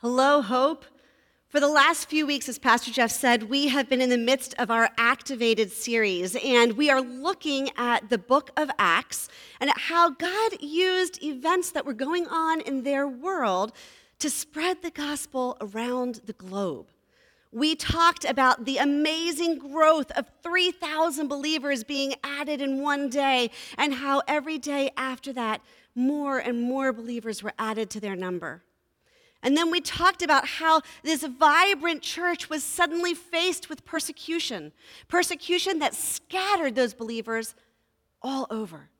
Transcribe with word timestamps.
Hello, 0.00 0.42
Hope. 0.42 0.84
For 1.48 1.58
the 1.58 1.66
last 1.66 2.08
few 2.08 2.24
weeks, 2.24 2.48
as 2.48 2.56
Pastor 2.56 2.92
Jeff 2.92 3.10
said, 3.10 3.50
we 3.50 3.66
have 3.66 3.88
been 3.88 4.00
in 4.00 4.10
the 4.10 4.16
midst 4.16 4.54
of 4.56 4.70
our 4.70 4.90
Activated 4.96 5.72
series, 5.72 6.36
and 6.36 6.74
we 6.74 6.88
are 6.88 7.00
looking 7.00 7.70
at 7.76 8.08
the 8.08 8.16
book 8.16 8.52
of 8.56 8.70
Acts 8.78 9.28
and 9.60 9.68
at 9.68 9.76
how 9.76 10.10
God 10.10 10.52
used 10.60 11.20
events 11.20 11.72
that 11.72 11.84
were 11.84 11.94
going 11.94 12.28
on 12.28 12.60
in 12.60 12.84
their 12.84 13.08
world 13.08 13.72
to 14.20 14.30
spread 14.30 14.82
the 14.82 14.92
gospel 14.92 15.56
around 15.60 16.20
the 16.26 16.32
globe. 16.32 16.86
We 17.50 17.74
talked 17.74 18.24
about 18.24 18.66
the 18.66 18.76
amazing 18.76 19.58
growth 19.58 20.12
of 20.12 20.30
3,000 20.44 21.26
believers 21.26 21.82
being 21.82 22.14
added 22.22 22.60
in 22.60 22.82
one 22.82 23.08
day, 23.08 23.50
and 23.76 23.94
how 23.94 24.22
every 24.28 24.58
day 24.58 24.92
after 24.96 25.32
that, 25.32 25.60
more 25.96 26.38
and 26.38 26.62
more 26.62 26.92
believers 26.92 27.42
were 27.42 27.54
added 27.58 27.90
to 27.90 27.98
their 27.98 28.14
number. 28.14 28.62
And 29.42 29.56
then 29.56 29.70
we 29.70 29.80
talked 29.80 30.22
about 30.22 30.46
how 30.46 30.82
this 31.02 31.22
vibrant 31.22 32.02
church 32.02 32.50
was 32.50 32.64
suddenly 32.64 33.14
faced 33.14 33.68
with 33.68 33.84
persecution, 33.84 34.72
persecution 35.06 35.78
that 35.78 35.94
scattered 35.94 36.74
those 36.74 36.92
believers 36.92 37.54
all 38.20 38.46
over. 38.50 38.90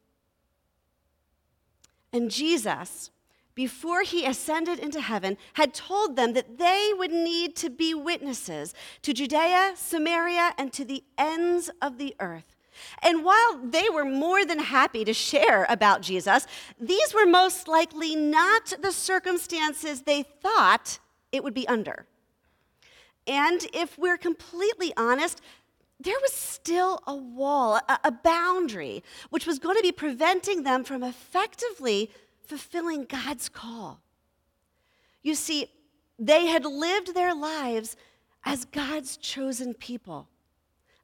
And 2.12 2.30
Jesus, 2.30 3.10
before 3.54 4.02
he 4.02 4.24
ascended 4.24 4.78
into 4.78 5.00
heaven, 5.00 5.36
had 5.54 5.74
told 5.74 6.14
them 6.14 6.34
that 6.34 6.58
they 6.58 6.92
would 6.96 7.12
need 7.12 7.56
to 7.56 7.68
be 7.68 7.92
witnesses 7.92 8.74
to 9.02 9.12
Judea, 9.12 9.72
Samaria, 9.74 10.54
and 10.56 10.72
to 10.72 10.84
the 10.84 11.02
ends 11.18 11.68
of 11.82 11.98
the 11.98 12.14
earth. 12.20 12.54
And 13.02 13.24
while 13.24 13.60
they 13.62 13.88
were 13.88 14.04
more 14.04 14.44
than 14.44 14.58
happy 14.58 15.04
to 15.04 15.12
share 15.12 15.66
about 15.68 16.02
Jesus, 16.02 16.46
these 16.80 17.14
were 17.14 17.26
most 17.26 17.68
likely 17.68 18.16
not 18.16 18.74
the 18.80 18.92
circumstances 18.92 20.02
they 20.02 20.22
thought 20.22 20.98
it 21.32 21.44
would 21.44 21.54
be 21.54 21.68
under. 21.68 22.06
And 23.26 23.66
if 23.74 23.98
we're 23.98 24.16
completely 24.16 24.92
honest, 24.96 25.40
there 26.00 26.18
was 26.22 26.32
still 26.32 27.00
a 27.06 27.14
wall, 27.14 27.80
a, 28.04 28.12
boundary, 28.12 29.02
which 29.30 29.46
was 29.46 29.58
going 29.58 29.76
to 29.76 29.82
be 29.82 29.92
preventing 29.92 30.62
them 30.62 30.84
from 30.84 31.02
effectively 31.02 32.10
fulfilling 32.46 33.04
God's 33.04 33.48
call. 33.48 34.00
You 35.22 35.34
see, 35.34 35.70
they 36.18 36.46
had 36.46 36.64
lived 36.64 37.14
their 37.14 37.34
lives 37.34 37.96
as 38.44 38.64
God's 38.64 39.16
chosen 39.16 39.74
people 39.74 40.28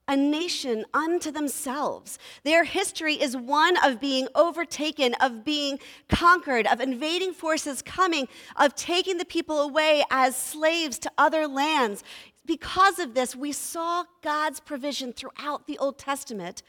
a 0.07 0.17
nation 0.17 0.85
unto 0.93 1.31
themselves. 1.31 2.19
Their 2.43 2.65
history 2.65 3.15
is 3.15 3.37
one 3.37 3.77
of 3.83 4.01
being 4.01 4.29
overtaken, 4.35 5.15
of 5.15 5.45
being 5.45 5.79
conquered, 6.09 6.67
of 6.67 6.81
invading 6.81 7.33
forces 7.33 7.81
coming, 7.81 8.29
of 8.57 8.75
taking 8.75 9.19
the 9.19 9.25
people 9.25 9.61
away 9.61 10.05
as 10.11 10.37
slaves 10.37 10.99
to 11.01 11.13
other 11.17 11.47
lands. 11.47 12.05
Because 12.45 12.99
of 12.99 13.15
this, 13.15 13.35
we 13.35 13.53
saw 13.53 14.05
God's 14.23 14.61
provision 14.61 15.13
throughout 15.13 15.67
the 15.67 15.79
Old 15.79 15.99
Testament 15.99 16.63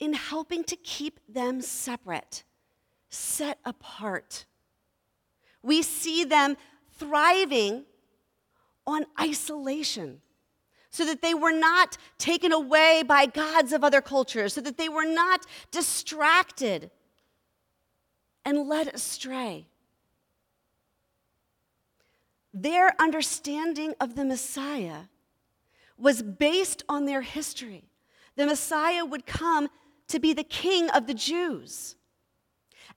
in 0.00 0.12
helping 0.12 0.64
to 0.64 0.76
keep 0.76 1.20
them 1.28 1.60
separate, 1.60 2.42
set 3.08 3.58
apart. 3.64 4.44
We 5.62 5.82
see 5.82 6.24
them 6.24 6.56
thriving 6.98 7.84
on 8.86 9.06
isolation 9.20 10.20
so 10.96 11.04
that 11.04 11.20
they 11.20 11.34
were 11.34 11.52
not 11.52 11.98
taken 12.16 12.52
away 12.52 13.02
by 13.06 13.26
gods 13.26 13.74
of 13.74 13.84
other 13.84 14.00
cultures, 14.00 14.54
so 14.54 14.62
that 14.62 14.78
they 14.78 14.88
were 14.88 15.04
not 15.04 15.44
distracted 15.70 16.90
and 18.46 18.66
led 18.66 18.88
astray. 18.88 19.66
Their 22.54 22.98
understanding 22.98 23.92
of 24.00 24.14
the 24.14 24.24
Messiah 24.24 25.02
was 25.98 26.22
based 26.22 26.82
on 26.88 27.04
their 27.04 27.20
history. 27.20 27.84
The 28.36 28.46
Messiah 28.46 29.04
would 29.04 29.26
come 29.26 29.68
to 30.08 30.18
be 30.18 30.32
the 30.32 30.44
king 30.44 30.88
of 30.88 31.06
the 31.06 31.12
Jews. 31.12 31.96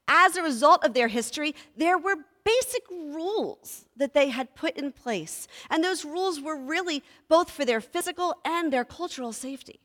As 0.07 0.37
a 0.37 0.41
result 0.41 0.85
of 0.85 0.93
their 0.93 1.09
history, 1.09 1.53
there 1.75 1.97
were 1.97 2.15
basic 2.49 2.83
rules 2.89 3.85
that 3.95 4.13
they 4.13 4.29
had 4.29 4.55
put 4.55 4.75
in 4.75 4.91
place. 4.91 5.47
And 5.69 5.83
those 5.83 6.05
rules 6.05 6.41
were 6.41 6.57
really 6.57 7.03
both 7.27 7.49
for 7.51 7.65
their 7.65 7.81
physical 7.81 8.35
and 8.43 8.73
their 8.73 8.85
cultural 8.85 9.33
safety. 9.33 9.79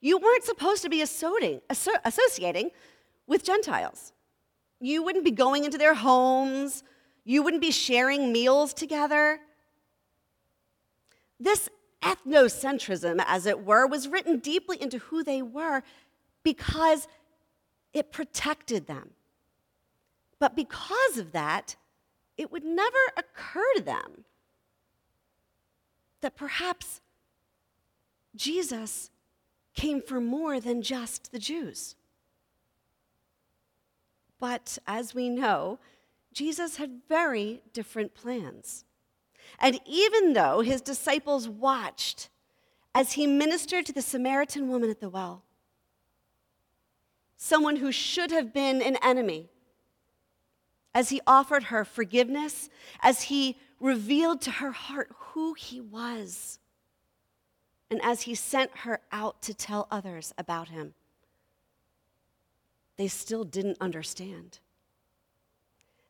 You 0.00 0.18
weren't 0.18 0.44
supposed 0.44 0.82
to 0.82 0.88
be 0.88 1.02
associating 1.02 2.70
with 3.26 3.44
Gentiles. 3.44 4.12
You 4.80 5.02
wouldn't 5.02 5.24
be 5.24 5.32
going 5.32 5.64
into 5.64 5.78
their 5.78 5.94
homes. 5.94 6.84
You 7.24 7.42
wouldn't 7.42 7.62
be 7.62 7.72
sharing 7.72 8.32
meals 8.32 8.72
together. 8.72 9.40
This 11.40 11.68
ethnocentrism, 12.02 13.24
as 13.26 13.46
it 13.46 13.64
were, 13.64 13.86
was 13.86 14.06
written 14.06 14.38
deeply 14.38 14.80
into 14.80 14.98
who 14.98 15.24
they 15.24 15.42
were 15.42 15.82
because 16.44 17.08
it 17.92 18.12
protected 18.12 18.86
them. 18.86 19.10
But 20.38 20.54
because 20.54 21.18
of 21.18 21.32
that, 21.32 21.76
it 22.36 22.52
would 22.52 22.64
never 22.64 22.98
occur 23.16 23.72
to 23.76 23.82
them 23.82 24.24
that 26.20 26.36
perhaps 26.36 27.00
Jesus 28.34 29.10
came 29.74 30.00
for 30.00 30.20
more 30.20 30.60
than 30.60 30.82
just 30.82 31.32
the 31.32 31.38
Jews. 31.38 31.94
But 34.40 34.78
as 34.86 35.14
we 35.14 35.28
know, 35.28 35.78
Jesus 36.32 36.76
had 36.76 37.00
very 37.08 37.62
different 37.72 38.14
plans. 38.14 38.84
And 39.58 39.80
even 39.86 40.34
though 40.34 40.60
his 40.60 40.80
disciples 40.80 41.48
watched 41.48 42.28
as 42.94 43.12
he 43.12 43.26
ministered 43.26 43.86
to 43.86 43.92
the 43.92 44.02
Samaritan 44.02 44.68
woman 44.68 44.90
at 44.90 45.00
the 45.00 45.08
well, 45.08 45.42
someone 47.36 47.76
who 47.76 47.90
should 47.90 48.30
have 48.30 48.52
been 48.52 48.82
an 48.82 48.96
enemy, 49.02 49.48
as 50.98 51.10
he 51.10 51.20
offered 51.28 51.62
her 51.62 51.84
forgiveness, 51.84 52.68
as 53.00 53.22
he 53.22 53.56
revealed 53.78 54.40
to 54.40 54.50
her 54.50 54.72
heart 54.72 55.08
who 55.16 55.54
he 55.54 55.80
was, 55.80 56.58
and 57.88 58.02
as 58.02 58.22
he 58.22 58.34
sent 58.34 58.78
her 58.78 58.98
out 59.12 59.40
to 59.40 59.54
tell 59.54 59.86
others 59.92 60.34
about 60.36 60.70
him. 60.70 60.94
They 62.96 63.06
still 63.06 63.44
didn't 63.44 63.76
understand. 63.80 64.58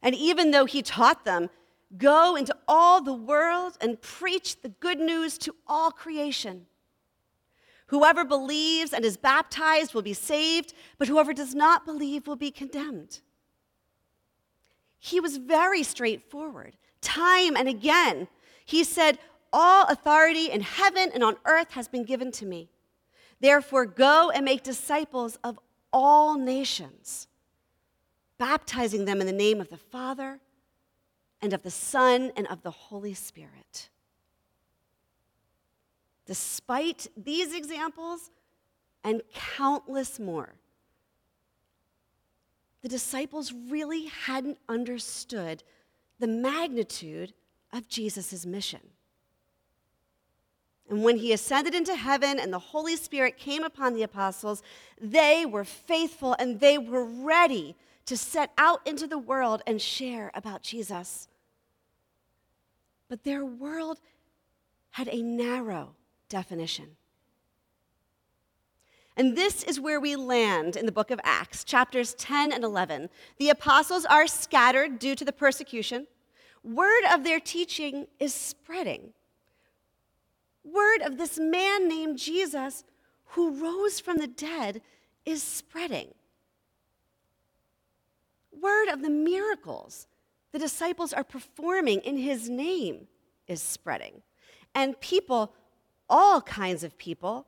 And 0.00 0.14
even 0.14 0.52
though 0.52 0.64
he 0.64 0.80
taught 0.80 1.26
them, 1.26 1.50
go 1.98 2.34
into 2.34 2.56
all 2.66 3.02
the 3.02 3.12
world 3.12 3.76
and 3.82 4.00
preach 4.00 4.62
the 4.62 4.70
good 4.70 4.98
news 4.98 5.36
to 5.36 5.54
all 5.66 5.90
creation. 5.90 6.64
Whoever 7.88 8.24
believes 8.24 8.94
and 8.94 9.04
is 9.04 9.18
baptized 9.18 9.92
will 9.92 10.00
be 10.00 10.14
saved, 10.14 10.72
but 10.96 11.08
whoever 11.08 11.34
does 11.34 11.54
not 11.54 11.84
believe 11.84 12.26
will 12.26 12.36
be 12.36 12.50
condemned. 12.50 13.20
He 14.98 15.20
was 15.20 15.36
very 15.36 15.82
straightforward. 15.82 16.76
Time 17.00 17.56
and 17.56 17.68
again, 17.68 18.28
he 18.64 18.84
said, 18.84 19.18
All 19.52 19.86
authority 19.86 20.50
in 20.50 20.60
heaven 20.60 21.10
and 21.14 21.22
on 21.22 21.36
earth 21.44 21.72
has 21.72 21.88
been 21.88 22.04
given 22.04 22.32
to 22.32 22.46
me. 22.46 22.68
Therefore, 23.40 23.86
go 23.86 24.30
and 24.30 24.44
make 24.44 24.62
disciples 24.62 25.38
of 25.44 25.58
all 25.92 26.36
nations, 26.36 27.28
baptizing 28.36 29.04
them 29.04 29.20
in 29.20 29.26
the 29.26 29.32
name 29.32 29.60
of 29.60 29.68
the 29.68 29.76
Father 29.76 30.40
and 31.40 31.52
of 31.52 31.62
the 31.62 31.70
Son 31.70 32.32
and 32.36 32.46
of 32.48 32.62
the 32.62 32.70
Holy 32.70 33.14
Spirit. 33.14 33.88
Despite 36.26 37.06
these 37.16 37.54
examples 37.54 38.30
and 39.04 39.22
countless 39.32 40.18
more, 40.18 40.54
the 42.82 42.88
disciples 42.88 43.52
really 43.52 44.06
hadn't 44.06 44.58
understood 44.68 45.62
the 46.18 46.26
magnitude 46.26 47.32
of 47.72 47.88
Jesus' 47.88 48.46
mission. 48.46 48.80
And 50.88 51.04
when 51.04 51.18
he 51.18 51.32
ascended 51.32 51.74
into 51.74 51.94
heaven 51.94 52.38
and 52.38 52.52
the 52.52 52.58
Holy 52.58 52.96
Spirit 52.96 53.36
came 53.36 53.62
upon 53.62 53.94
the 53.94 54.02
apostles, 54.02 54.62
they 55.00 55.44
were 55.44 55.64
faithful 55.64 56.34
and 56.38 56.60
they 56.60 56.78
were 56.78 57.04
ready 57.04 57.76
to 58.06 58.16
set 58.16 58.52
out 58.56 58.86
into 58.86 59.06
the 59.06 59.18
world 59.18 59.60
and 59.66 59.82
share 59.82 60.30
about 60.34 60.62
Jesus. 60.62 61.28
But 63.08 63.24
their 63.24 63.44
world 63.44 64.00
had 64.90 65.08
a 65.08 65.22
narrow 65.22 65.94
definition. 66.30 66.96
And 69.18 69.36
this 69.36 69.64
is 69.64 69.80
where 69.80 70.00
we 70.00 70.14
land 70.14 70.76
in 70.76 70.86
the 70.86 70.92
book 70.92 71.10
of 71.10 71.20
Acts, 71.24 71.64
chapters 71.64 72.14
10 72.14 72.52
and 72.52 72.62
11. 72.62 73.10
The 73.38 73.50
apostles 73.50 74.04
are 74.04 74.28
scattered 74.28 75.00
due 75.00 75.16
to 75.16 75.24
the 75.24 75.32
persecution. 75.32 76.06
Word 76.62 77.02
of 77.12 77.24
their 77.24 77.40
teaching 77.40 78.06
is 78.20 78.32
spreading. 78.32 79.12
Word 80.62 81.02
of 81.02 81.18
this 81.18 81.36
man 81.36 81.88
named 81.88 82.18
Jesus 82.18 82.84
who 83.32 83.50
rose 83.50 83.98
from 83.98 84.18
the 84.18 84.28
dead 84.28 84.82
is 85.26 85.42
spreading. 85.42 86.14
Word 88.52 88.88
of 88.88 89.02
the 89.02 89.10
miracles 89.10 90.06
the 90.52 90.58
disciples 90.58 91.12
are 91.12 91.24
performing 91.24 92.00
in 92.00 92.16
his 92.16 92.48
name 92.48 93.06
is 93.46 93.60
spreading. 93.60 94.22
And 94.74 94.98
people, 95.00 95.52
all 96.08 96.40
kinds 96.40 96.84
of 96.84 96.96
people, 96.96 97.46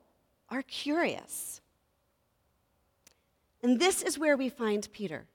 are 0.51 0.63
curious. 0.63 1.61
And 3.63 3.79
this 3.79 4.03
is 4.03 4.19
where 4.19 4.37
we 4.37 4.49
find 4.49 4.89
Peter. 4.93 5.27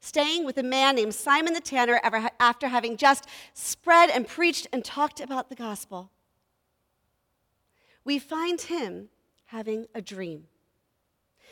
Staying 0.00 0.46
with 0.46 0.56
a 0.56 0.62
man 0.62 0.96
named 0.96 1.14
Simon 1.14 1.52
the 1.52 1.60
Tanner 1.60 2.00
after 2.40 2.68
having 2.68 2.96
just 2.96 3.26
spread 3.52 4.08
and 4.08 4.26
preached 4.26 4.66
and 4.72 4.82
talked 4.84 5.20
about 5.20 5.50
the 5.50 5.54
gospel. 5.54 6.10
We 8.02 8.18
find 8.18 8.60
him 8.62 9.10
having 9.46 9.86
a 9.94 10.00
dream. 10.00 10.44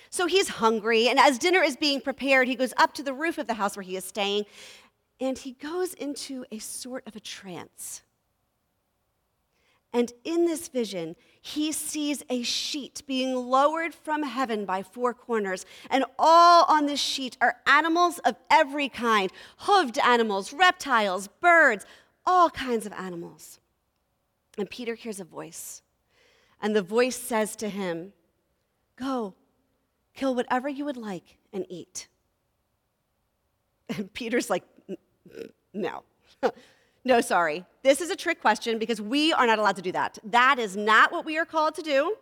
So 0.08 0.26
he's 0.26 0.48
hungry, 0.48 1.08
and 1.08 1.18
as 1.18 1.38
dinner 1.38 1.62
is 1.62 1.76
being 1.76 2.00
prepared, 2.00 2.48
he 2.48 2.54
goes 2.54 2.72
up 2.78 2.94
to 2.94 3.02
the 3.02 3.12
roof 3.12 3.36
of 3.36 3.46
the 3.46 3.54
house 3.54 3.76
where 3.76 3.82
he 3.82 3.96
is 3.96 4.04
staying, 4.04 4.46
and 5.20 5.36
he 5.36 5.52
goes 5.52 5.92
into 5.92 6.46
a 6.50 6.58
sort 6.58 7.06
of 7.06 7.14
a 7.16 7.20
trance. 7.20 8.00
And 9.92 10.12
in 10.22 10.44
this 10.44 10.68
vision, 10.68 11.16
he 11.40 11.72
sees 11.72 12.22
a 12.28 12.42
sheet 12.42 13.02
being 13.06 13.34
lowered 13.34 13.94
from 13.94 14.22
heaven 14.22 14.66
by 14.66 14.82
four 14.82 15.14
corners. 15.14 15.64
And 15.88 16.04
all 16.18 16.66
on 16.68 16.86
this 16.86 17.00
sheet 17.00 17.38
are 17.40 17.56
animals 17.66 18.18
of 18.20 18.36
every 18.50 18.88
kind 18.88 19.32
hoofed 19.58 19.98
animals, 20.04 20.52
reptiles, 20.52 21.28
birds, 21.40 21.86
all 22.26 22.50
kinds 22.50 22.84
of 22.84 22.92
animals. 22.92 23.60
And 24.58 24.68
Peter 24.68 24.94
hears 24.94 25.20
a 25.20 25.24
voice. 25.24 25.82
And 26.60 26.76
the 26.76 26.82
voice 26.82 27.16
says 27.16 27.56
to 27.56 27.68
him, 27.68 28.12
Go, 28.96 29.34
kill 30.14 30.34
whatever 30.34 30.68
you 30.68 30.84
would 30.84 30.96
like 30.96 31.38
and 31.52 31.64
eat. 31.68 32.08
And 33.96 34.12
Peter's 34.12 34.50
like, 34.50 34.64
No. 35.72 36.02
No, 37.08 37.22
sorry. 37.22 37.64
This 37.82 38.02
is 38.02 38.10
a 38.10 38.16
trick 38.16 38.38
question 38.38 38.78
because 38.78 39.00
we 39.00 39.32
are 39.32 39.46
not 39.46 39.58
allowed 39.58 39.76
to 39.76 39.82
do 39.82 39.92
that. 39.92 40.18
That 40.24 40.58
is 40.58 40.76
not 40.76 41.10
what 41.10 41.24
we 41.24 41.38
are 41.38 41.46
called 41.46 41.74
to 41.76 41.82
do. 41.82 42.16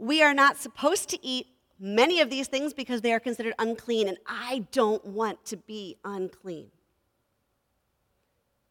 We 0.00 0.20
are 0.20 0.34
not 0.34 0.56
supposed 0.56 1.08
to 1.10 1.24
eat 1.24 1.46
many 1.78 2.20
of 2.20 2.28
these 2.28 2.48
things 2.48 2.74
because 2.74 3.02
they 3.02 3.12
are 3.12 3.20
considered 3.20 3.54
unclean, 3.60 4.08
and 4.08 4.18
I 4.26 4.66
don't 4.72 5.04
want 5.04 5.44
to 5.44 5.56
be 5.56 5.98
unclean. 6.04 6.72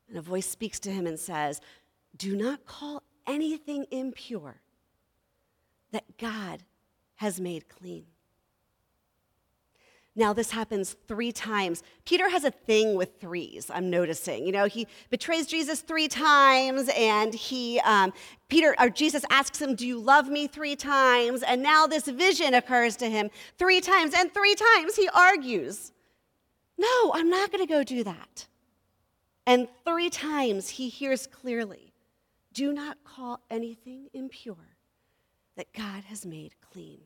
And 0.09 0.17
a 0.17 0.21
voice 0.21 0.45
speaks 0.45 0.77
to 0.81 0.91
him 0.91 1.07
and 1.07 1.17
says, 1.17 1.61
Do 2.17 2.35
not 2.35 2.65
call 2.65 3.03
anything 3.25 3.85
impure 3.91 4.59
that 5.93 6.17
God 6.17 6.63
has 7.15 7.39
made 7.39 7.69
clean. 7.69 8.07
Now, 10.17 10.31
this 10.31 10.51
happens 10.51 10.95
three 11.09 11.33
times. 11.33 11.83
Peter 12.05 12.29
has 12.29 12.45
a 12.45 12.51
thing 12.51 12.95
with 12.95 13.19
threes, 13.19 13.69
I'm 13.69 13.89
noticing. 13.89 14.45
You 14.45 14.53
know, 14.53 14.65
he 14.65 14.87
betrays 15.09 15.45
Jesus 15.45 15.81
three 15.81 16.07
times, 16.07 16.89
and 16.95 17.33
he, 17.33 17.81
um, 17.81 18.13
Peter, 18.47 18.75
or 18.79 18.89
Jesus 18.89 19.25
asks 19.29 19.61
him, 19.61 19.75
Do 19.75 19.85
you 19.85 19.99
love 19.99 20.29
me 20.29 20.47
three 20.47 20.77
times? 20.77 21.43
And 21.43 21.61
now 21.61 21.85
this 21.85 22.05
vision 22.05 22.53
occurs 22.53 22.95
to 22.97 23.09
him 23.09 23.29
three 23.57 23.81
times, 23.81 24.13
and 24.15 24.33
three 24.33 24.55
times 24.55 24.95
he 24.95 25.09
argues, 25.09 25.91
No, 26.77 27.11
I'm 27.13 27.29
not 27.29 27.51
going 27.51 27.65
to 27.65 27.71
go 27.71 27.83
do 27.83 28.05
that. 28.05 28.47
And 29.45 29.67
three 29.83 30.09
times 30.09 30.69
he 30.69 30.87
hears 30.87 31.27
clearly, 31.27 31.91
Do 32.53 32.71
not 32.71 33.03
call 33.03 33.41
anything 33.51 34.07
impure 34.13 34.77
that 35.57 35.73
God 35.73 36.05
has 36.05 36.25
made 36.25 36.55
clean. 36.71 37.01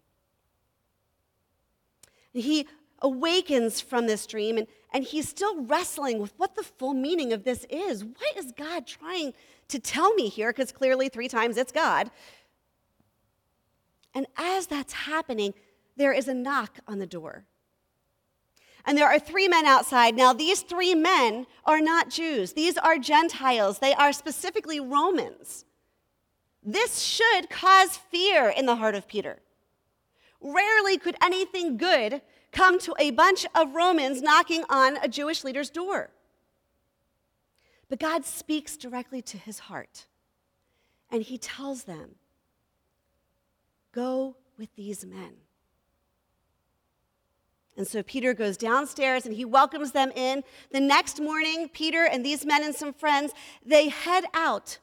He 2.33 2.67
awakens 3.01 3.81
from 3.81 4.07
this 4.07 4.25
dream 4.25 4.57
and, 4.57 4.68
and 4.94 5.04
he's 5.04 5.30
still 5.30 5.63
wrestling 5.63 6.19
with 6.19 6.34
what 6.38 6.56
the 6.56 6.63
full 6.63 6.94
meaning 6.94 7.34
of 7.34 7.44
this 7.44 7.66
is. 7.69 8.04
What 8.04 8.38
is 8.38 8.51
God 8.51 8.88
trying 8.88 9.34
to 9.69 9.80
tell 9.80 10.13
me 10.16 10.30
here? 10.30 10.51
Because 10.51 10.72
clearly, 10.72 11.10
three 11.10 11.28
times 11.28 11.57
it's 11.57 11.72
God. 11.72 12.10
And 14.13 14.25
as 14.38 14.68
that's 14.68 14.94
happening, 14.94 15.54
there 15.96 16.13
is 16.13 16.28
a 16.28 16.34
knock 16.34 16.80
on 16.88 17.00
the 17.00 17.06
door. 17.06 17.46
And 18.86 18.98
there 18.98 19.07
are 19.07 19.19
three 19.19 19.48
men 19.48 19.66
outside. 19.66 20.16
Now, 20.16 20.34
these 20.34 20.62
three 20.62 20.96
men 20.96 21.46
are 21.66 21.81
not 21.81 22.10
Jews, 22.10 22.54
these 22.54 22.78
are 22.78 22.98
Gentiles, 22.98 23.80
they 23.80 23.94
are 23.94 24.13
specifically 24.13 24.80
Romans. 24.80 25.66
This 26.63 27.00
should 27.00 27.50
cause 27.50 27.98
fear 27.98 28.50
in 28.50 28.66
the 28.66 28.75
heart 28.75 28.96
of 28.96 29.07
Peter. 29.07 29.40
Rarely 30.42 30.98
could 30.98 31.16
anything 31.22 31.78
good 31.78 32.22
come 32.51 32.80
to 32.80 32.96
a 33.00 33.12
bunch 33.12 33.46
of 33.56 33.75
Romans 33.75 34.22
knocking 34.22 34.63
on 34.69 34.98
a 34.98 35.07
Jewish 35.07 35.44
leader's 35.44 35.69
door. 35.69 36.12
But 37.90 38.00
God 38.00 38.25
speaks 38.25 38.78
directly 38.78 39.22
to 39.24 39.38
his 39.38 39.60
heart, 39.60 40.06
and 41.12 41.24
he 41.24 41.38
tells 41.38 41.84
them, 41.84 42.16
Go 43.92 44.36
with 44.57 44.75
these 44.75 45.06
men. 45.06 45.34
And 47.75 47.88
so 47.88 48.04
Peter 48.04 48.34
goes 48.34 48.57
downstairs 48.57 49.25
and 49.25 49.34
he 49.34 49.46
welcomes 49.46 49.94
them 49.94 50.12
in. 50.13 50.44
The 50.72 50.81
next 50.81 51.22
morning, 51.22 51.69
Peter 51.69 52.04
and 52.04 52.25
these 52.25 52.46
men 52.46 52.62
and 52.62 52.75
some 52.75 52.94
friends, 52.94 53.31
they 53.66 53.88
head 53.88 54.25
out 54.34 54.80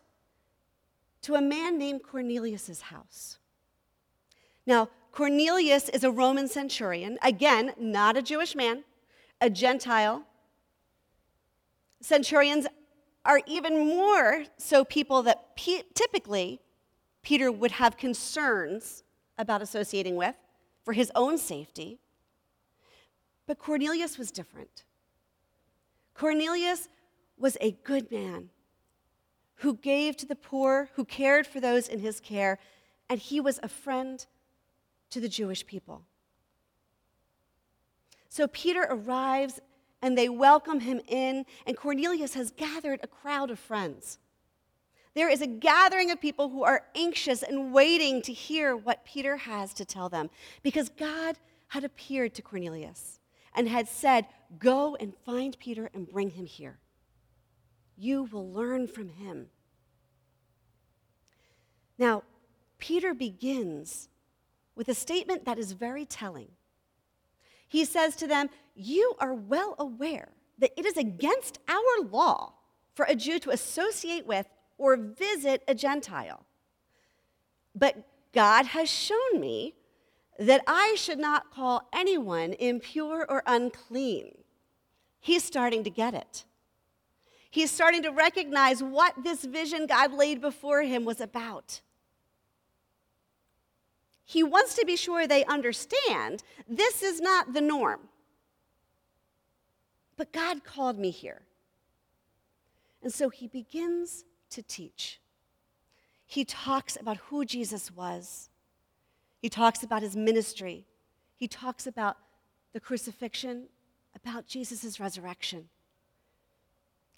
to 1.21 1.35
a 1.35 1.43
man 1.43 1.77
named 1.77 2.03
Cornelius's 2.03 2.81
house. 2.81 3.39
Now, 4.67 4.89
Cornelius 5.17 5.89
is 5.89 6.05
a 6.05 6.11
Roman 6.11 6.47
centurion, 6.47 7.19
again, 7.23 7.73
not 7.79 8.19
a 8.19 8.23
Jewish 8.23 8.55
man, 8.55 8.85
a 9.41 9.49
Gentile. 9.49 10.25
Centurions 12.03 12.67
are 13.25 13.41
even 13.47 13.79
more 13.79 14.45
so 14.59 14.85
people 14.85 15.23
that 15.23 15.57
pe- 15.57 15.85
typically 15.95 16.61
Peter 17.23 17.51
would 17.51 17.71
have 17.71 17.97
concerns 17.97 19.05
about 19.39 19.63
associating 19.63 20.17
with 20.17 20.35
for 20.85 20.93
his 20.93 21.11
own 21.15 21.39
safety. 21.39 21.99
But 23.47 23.59
Cornelius 23.59 24.19
was 24.19 24.31
different. 24.31 24.85
Cornelius 26.13 26.91
was 27.39 27.57
a 27.63 27.79
good 27.85 28.13
man 28.13 28.51
who 29.61 29.79
gave 29.79 30.19
to 30.19 30.27
the 30.27 30.37
poor, 30.37 30.91
who 30.97 31.07
cared 31.07 31.47
for 31.47 31.59
those 31.59 31.89
in 31.89 32.01
his 32.01 32.21
care, 32.21 32.59
and 33.09 33.19
he 33.19 33.41
was 33.41 33.59
a 33.63 33.69
friend 33.69 34.27
to 35.11 35.21
the 35.21 35.29
Jewish 35.29 35.67
people. 35.67 36.03
So 38.29 38.47
Peter 38.49 38.87
arrives 38.89 39.61
and 40.03 40.17
they 40.17 40.29
welcome 40.29 40.81
him 40.81 41.01
in, 41.09 41.47
and 41.67 41.77
Cornelius 41.77 42.35
has 42.35 42.51
gathered 42.51 43.01
a 43.03 43.07
crowd 43.07 43.51
of 43.51 43.59
friends. 43.59 44.19
There 45.15 45.31
is 45.31 45.41
a 45.41 45.47
gathering 45.47 46.11
of 46.11 46.21
people 46.21 46.51
who 46.51 46.63
are 46.63 46.85
anxious 46.95 47.43
and 47.43 47.73
waiting 47.73 48.21
to 48.23 48.33
hear 48.35 48.77
what 48.77 49.07
Peter 49.07 49.39
has 49.39 49.73
to 49.75 49.87
tell 49.87 50.11
them 50.11 50.29
because 50.63 50.91
God 50.91 51.39
had 51.69 51.85
appeared 51.85 52.35
to 52.35 52.43
Cornelius 52.43 53.19
and 53.55 53.67
had 53.67 53.89
said, 53.89 54.27
Go 54.59 54.95
and 54.97 55.15
find 55.25 55.59
Peter 55.59 55.91
and 55.95 56.07
bring 56.07 56.31
him 56.31 56.45
here. 56.45 56.79
You 57.97 58.25
will 58.25 58.53
learn 58.53 58.87
from 58.87 59.09
him. 59.09 59.47
Now, 61.99 62.23
Peter 62.79 63.15
begins 63.15 64.11
with 64.77 64.89
a 64.89 64.95
statement 64.95 65.45
that 65.45 65.59
is 65.59 65.73
very 65.73 66.05
telling. 66.05 66.49
He 67.67 67.85
says 67.85 68.15
to 68.17 68.27
them, 68.27 68.49
You 68.75 69.15
are 69.19 69.35
well 69.35 69.75
aware 69.79 70.29
that 70.59 70.73
it 70.77 70.87
is 70.87 70.97
against 70.97 71.59
our 71.69 72.09
law 72.09 72.53
for 72.95 73.07
a 73.07 73.15
Jew 73.15 73.39
to 73.41 73.51
associate 73.51 74.27
with 74.27 74.47
or 74.79 74.97
visit 74.97 75.63
a 75.67 75.75
Gentile. 75.75 76.45
But 77.75 77.97
God 78.33 78.67
has 78.67 78.89
shown 78.91 79.41
me 79.41 79.75
that 80.39 80.63
I 80.67 80.95
should 80.99 81.19
not 81.19 81.51
call 81.51 81.89
anyone 81.93 82.53
impure 82.55 83.27
or 83.29 83.43
unclean. 83.47 84.37
He's 85.21 85.43
starting 85.43 85.83
to 85.85 85.91
get 85.91 86.15
it. 86.15 86.45
He's 87.51 87.71
starting 87.71 88.03
to 88.03 88.11
recognize 88.11 88.83
what 88.83 89.15
this 89.25 89.45
vision 89.45 89.87
God 89.87 90.13
laid 90.13 90.41
before 90.41 90.83
him 90.83 91.05
was 91.05 91.21
about. 91.21 91.81
He 94.29 94.43
wants 94.43 94.75
to 94.75 94.85
be 94.85 94.97
sure 94.97 95.27
they 95.27 95.45
understand 95.45 96.43
this 96.69 97.01
is 97.01 97.21
not 97.21 97.55
the 97.55 97.61
norm. 97.61 98.01
But 100.17 100.33
God 100.33 100.65
called 100.65 100.99
me 100.99 101.11
here. 101.11 101.43
And 103.05 103.13
so 103.13 103.29
he 103.29 103.47
begins 103.47 104.25
to 104.51 104.63
teach. 104.63 105.21
He 106.27 106.45
talks 106.45 106.97
about 107.01 107.19
who 107.19 107.45
Jesus 107.45 107.95
was, 107.95 108.51
he 109.41 109.49
talks 109.49 109.85
about 109.85 110.03
his 110.03 110.17
ministry, 110.17 110.87
he 111.37 111.47
talks 111.47 111.87
about 111.87 112.17
the 112.73 112.81
crucifixion, 112.81 113.69
about 114.17 114.49
Jesus' 114.49 114.99
resurrection. 114.99 115.69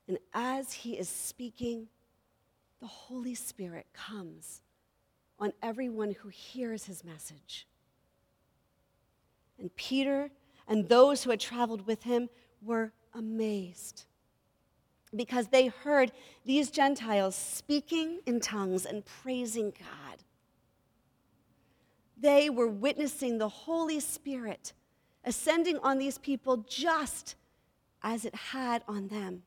And 0.06 0.18
as 0.34 0.74
he 0.74 0.98
is 0.98 1.08
speaking, 1.08 1.88
the 2.80 2.86
Holy 2.86 3.34
Spirit 3.34 3.86
comes 3.94 4.60
on 5.38 5.52
everyone 5.62 6.12
who 6.20 6.28
hears 6.28 6.84
his 6.84 7.04
message. 7.04 7.66
And 9.58 9.74
Peter 9.76 10.30
and 10.66 10.88
those 10.88 11.22
who 11.22 11.30
had 11.30 11.40
traveled 11.40 11.86
with 11.86 12.02
him 12.02 12.28
were 12.62 12.92
amazed 13.14 14.04
because 15.14 15.48
they 15.48 15.68
heard 15.68 16.12
these 16.44 16.70
Gentiles 16.70 17.34
speaking 17.34 18.20
in 18.26 18.40
tongues 18.40 18.84
and 18.84 19.04
praising 19.04 19.70
God. 19.70 20.18
They 22.16 22.50
were 22.50 22.68
witnessing 22.68 23.38
the 23.38 23.48
Holy 23.48 24.00
Spirit 24.00 24.72
ascending 25.24 25.78
on 25.78 25.98
these 25.98 26.18
people 26.18 26.58
just 26.68 27.36
as 28.02 28.24
it 28.24 28.34
had 28.34 28.82
on 28.88 29.08
them. 29.08 29.42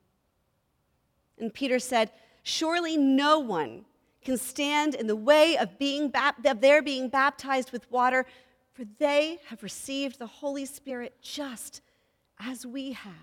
And 1.38 1.52
Peter 1.52 1.78
said, 1.78 2.10
Surely 2.42 2.96
no 2.96 3.38
one 3.38 3.84
can 4.24 4.36
stand 4.36 4.94
in 4.94 5.06
the 5.06 5.16
way 5.16 5.56
of, 5.56 5.78
being 5.78 6.12
of 6.44 6.60
their 6.60 6.82
being 6.82 7.08
baptized 7.08 7.72
with 7.72 7.90
water, 7.90 8.24
for 8.72 8.84
they 8.98 9.38
have 9.48 9.62
received 9.62 10.18
the 10.18 10.26
Holy 10.26 10.64
Spirit 10.64 11.16
just 11.20 11.82
as 12.38 12.64
we 12.66 12.92
have. 12.92 13.14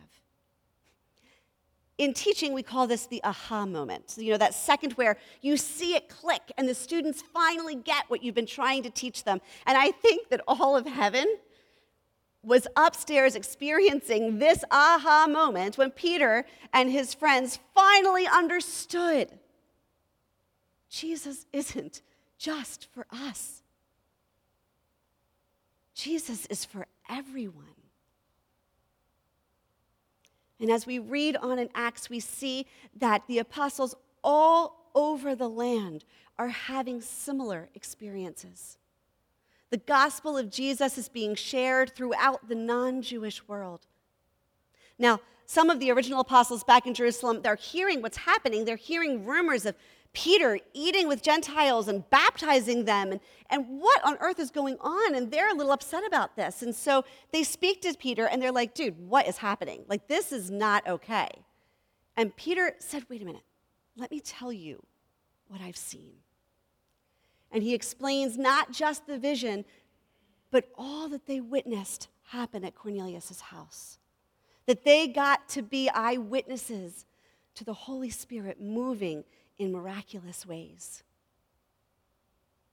In 1.97 2.13
teaching, 2.13 2.53
we 2.53 2.63
call 2.63 2.87
this 2.87 3.07
the 3.07 3.21
aha 3.25 3.65
moment. 3.65 4.15
You 4.17 4.31
know, 4.31 4.37
that 4.37 4.53
second 4.53 4.93
where 4.93 5.17
you 5.41 5.57
see 5.57 5.95
it 5.95 6.07
click 6.07 6.51
and 6.57 6.67
the 6.67 6.73
students 6.73 7.21
finally 7.21 7.75
get 7.75 8.05
what 8.07 8.23
you've 8.23 8.35
been 8.35 8.45
trying 8.45 8.83
to 8.83 8.89
teach 8.89 9.25
them. 9.25 9.41
And 9.65 9.77
I 9.77 9.91
think 9.91 10.29
that 10.29 10.41
all 10.47 10.77
of 10.77 10.85
heaven 10.85 11.27
was 12.41 12.67
upstairs 12.77 13.35
experiencing 13.35 14.39
this 14.39 14.63
aha 14.71 15.27
moment 15.29 15.77
when 15.77 15.91
Peter 15.91 16.45
and 16.71 16.89
his 16.89 17.13
friends 17.13 17.59
finally 17.75 18.25
understood 18.25 19.37
Jesus 20.89 21.45
isn't 21.53 22.01
just 22.37 22.87
for 22.91 23.05
us, 23.11 23.63
Jesus 25.93 26.45
is 26.47 26.65
for 26.65 26.87
everyone. 27.09 27.65
And 30.61 30.69
as 30.69 30.85
we 30.85 30.99
read 30.99 31.37
on 31.37 31.57
in 31.57 31.69
Acts, 31.73 32.09
we 32.09 32.19
see 32.19 32.65
that 32.97 33.23
the 33.27 33.39
apostles 33.39 33.95
all 34.23 34.89
over 34.93 35.35
the 35.35 35.47
land 35.47 36.03
are 36.37 36.49
having 36.49 37.01
similar 37.01 37.69
experiences. 37.75 38.77
The 39.69 39.77
gospel 39.77 40.37
of 40.37 40.49
Jesus 40.49 40.97
is 40.97 41.07
being 41.07 41.35
shared 41.35 41.95
throughout 41.95 42.49
the 42.49 42.55
non 42.55 43.01
Jewish 43.01 43.47
world. 43.47 43.81
Now, 44.97 45.21
some 45.45 45.69
of 45.69 45.79
the 45.79 45.91
original 45.91 46.19
apostles 46.19 46.63
back 46.63 46.85
in 46.85 46.93
Jerusalem, 46.93 47.41
they're 47.41 47.55
hearing 47.55 48.01
what's 48.01 48.17
happening. 48.17 48.65
They're 48.65 48.75
hearing 48.75 49.25
rumors 49.25 49.65
of 49.65 49.75
Peter 50.13 50.59
eating 50.73 51.07
with 51.07 51.21
Gentiles 51.21 51.87
and 51.87 52.09
baptizing 52.09 52.85
them, 52.85 53.11
and, 53.11 53.19
and 53.49 53.65
what 53.79 54.03
on 54.03 54.17
earth 54.19 54.39
is 54.39 54.49
going 54.49 54.77
on? 54.79 55.15
And 55.15 55.31
they're 55.31 55.49
a 55.49 55.53
little 55.53 55.71
upset 55.71 56.05
about 56.05 56.35
this. 56.35 56.61
And 56.61 56.75
so 56.75 57.05
they 57.31 57.43
speak 57.43 57.81
to 57.83 57.93
Peter 57.93 58.25
and 58.27 58.41
they're 58.41 58.51
like, 58.51 58.73
dude, 58.73 58.97
what 59.07 59.27
is 59.27 59.37
happening? 59.37 59.85
Like, 59.87 60.07
this 60.07 60.31
is 60.31 60.49
not 60.49 60.87
okay. 60.87 61.29
And 62.17 62.35
Peter 62.35 62.73
said, 62.79 63.05
wait 63.09 63.21
a 63.21 63.25
minute, 63.25 63.43
let 63.95 64.11
me 64.11 64.19
tell 64.19 64.51
you 64.51 64.83
what 65.47 65.61
I've 65.61 65.77
seen. 65.77 66.13
And 67.51 67.63
he 67.63 67.73
explains 67.73 68.37
not 68.37 68.71
just 68.71 69.07
the 69.07 69.17
vision, 69.17 69.65
but 70.51 70.69
all 70.77 71.07
that 71.09 71.27
they 71.27 71.39
witnessed 71.39 72.07
happen 72.23 72.63
at 72.63 72.75
Cornelius' 72.75 73.41
house. 73.41 73.99
That 74.65 74.83
they 74.83 75.07
got 75.07 75.47
to 75.49 75.61
be 75.61 75.89
eyewitnesses 75.89 77.05
to 77.55 77.63
the 77.63 77.73
Holy 77.73 78.09
Spirit 78.09 78.61
moving 78.61 79.23
in 79.59 79.71
miraculous 79.71 80.45
ways. 80.45 81.03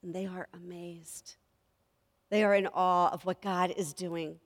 And 0.02 0.14
they 0.14 0.24
are 0.24 0.48
amazed. 0.54 1.34
They 2.30 2.44
are 2.44 2.54
in 2.54 2.68
awe 2.68 3.10
of 3.10 3.26
what 3.26 3.42
God 3.42 3.74
is 3.76 3.92
doing. 3.92 4.38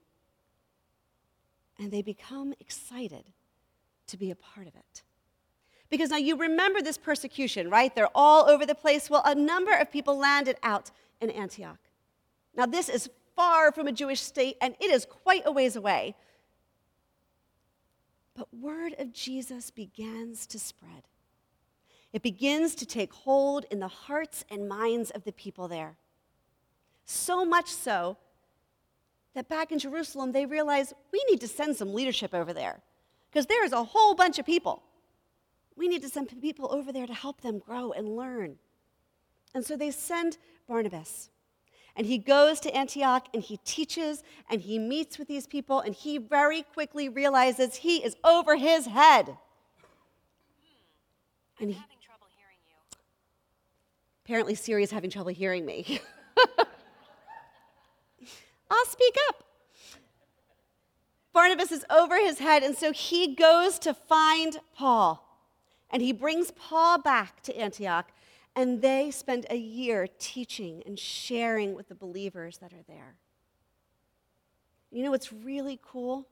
And 1.79 1.91
they 1.91 2.01
become 2.01 2.53
excited 2.59 3.25
to 4.07 4.17
be 4.17 4.31
a 4.31 4.35
part 4.35 4.67
of 4.67 4.75
it. 4.75 5.03
Because 5.89 6.09
now 6.09 6.17
you 6.17 6.35
remember 6.35 6.81
this 6.81 6.97
persecution, 6.97 7.69
right? 7.69 7.93
They're 7.93 8.09
all 8.15 8.49
over 8.49 8.65
the 8.65 8.75
place. 8.75 9.09
Well, 9.09 9.23
a 9.25 9.35
number 9.35 9.73
of 9.73 9.91
people 9.91 10.17
landed 10.17 10.57
out 10.63 10.89
in 11.19 11.29
Antioch. 11.29 11.79
Now, 12.55 12.65
this 12.65 12.89
is 12.89 13.09
far 13.35 13.71
from 13.71 13.87
a 13.87 13.91
Jewish 13.91 14.21
state, 14.21 14.57
and 14.61 14.75
it 14.79 14.89
is 14.89 15.05
quite 15.05 15.43
a 15.45 15.51
ways 15.51 15.75
away. 15.75 16.15
But 18.35 18.53
word 18.53 18.95
of 18.97 19.13
Jesus 19.13 19.69
begins 19.69 20.47
to 20.47 20.59
spread. 20.59 21.07
It 22.13 22.21
begins 22.21 22.75
to 22.75 22.85
take 22.85 23.13
hold 23.13 23.65
in 23.71 23.79
the 23.79 23.87
hearts 23.87 24.43
and 24.49 24.67
minds 24.67 25.11
of 25.11 25.23
the 25.23 25.31
people 25.31 25.67
there. 25.67 25.95
So 27.05 27.45
much 27.45 27.67
so 27.67 28.17
that 29.33 29.47
back 29.47 29.71
in 29.71 29.79
Jerusalem, 29.79 30.31
they 30.31 30.45
realize 30.45 30.93
we 31.11 31.23
need 31.29 31.39
to 31.41 31.47
send 31.47 31.77
some 31.77 31.93
leadership 31.93 32.33
over 32.33 32.53
there 32.53 32.81
because 33.29 33.45
there 33.45 33.63
is 33.63 33.71
a 33.71 33.83
whole 33.83 34.13
bunch 34.13 34.39
of 34.39 34.45
people 34.45 34.83
we 35.75 35.87
need 35.87 36.01
to 36.03 36.09
send 36.09 36.29
people 36.41 36.71
over 36.71 36.91
there 36.91 37.07
to 37.07 37.13
help 37.13 37.41
them 37.41 37.59
grow 37.59 37.91
and 37.91 38.15
learn. 38.15 38.57
And 39.53 39.65
so 39.65 39.75
they 39.75 39.91
send 39.91 40.37
Barnabas. 40.67 41.29
And 41.95 42.07
he 42.07 42.17
goes 42.17 42.59
to 42.61 42.75
Antioch 42.75 43.27
and 43.33 43.43
he 43.43 43.57
teaches 43.65 44.23
and 44.49 44.61
he 44.61 44.79
meets 44.79 45.17
with 45.17 45.27
these 45.27 45.47
people 45.47 45.79
and 45.81 45.93
he 45.93 46.17
very 46.17 46.61
quickly 46.61 47.09
realizes 47.09 47.77
he 47.77 47.97
is 47.97 48.15
over 48.23 48.55
his 48.55 48.85
head. 48.85 49.37
And 51.59 51.71
he, 51.71 51.81
apparently 54.31 54.55
Siri 54.55 54.81
is 54.81 54.91
having 54.91 55.09
trouble 55.09 55.33
hearing 55.33 55.65
me. 55.65 55.99
I'll 58.71 58.85
speak 58.85 59.13
up. 59.27 59.43
Barnabas 61.33 61.69
is 61.69 61.83
over 61.89 62.17
his 62.17 62.39
head, 62.39 62.63
and 62.63 62.77
so 62.77 62.93
he 62.93 63.35
goes 63.35 63.77
to 63.79 63.93
find 63.93 64.61
Paul. 64.73 65.37
And 65.89 66.01
he 66.01 66.13
brings 66.13 66.51
Paul 66.51 67.01
back 67.01 67.43
to 67.43 67.57
Antioch, 67.57 68.13
and 68.55 68.81
they 68.81 69.11
spend 69.11 69.47
a 69.49 69.57
year 69.57 70.07
teaching 70.17 70.81
and 70.85 70.97
sharing 70.97 71.75
with 71.75 71.89
the 71.89 71.95
believers 71.95 72.59
that 72.59 72.71
are 72.71 72.85
there. 72.87 73.15
You 74.91 75.03
know 75.03 75.11
what's 75.11 75.33
really 75.33 75.77
cool? 75.83 76.25